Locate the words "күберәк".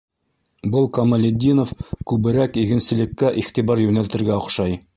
2.13-2.57